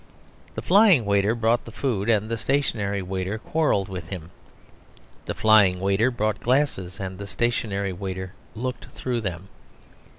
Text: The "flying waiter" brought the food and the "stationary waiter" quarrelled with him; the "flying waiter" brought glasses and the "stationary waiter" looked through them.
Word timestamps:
The 0.55 0.63
"flying 0.63 1.05
waiter" 1.05 1.35
brought 1.35 1.65
the 1.65 1.71
food 1.71 2.09
and 2.09 2.27
the 2.27 2.35
"stationary 2.35 3.03
waiter" 3.03 3.37
quarrelled 3.37 3.87
with 3.87 4.09
him; 4.09 4.31
the 5.27 5.35
"flying 5.35 5.79
waiter" 5.79 6.09
brought 6.09 6.39
glasses 6.39 6.99
and 6.99 7.19
the 7.19 7.27
"stationary 7.27 7.93
waiter" 7.93 8.33
looked 8.55 8.85
through 8.85 9.21
them. 9.21 9.49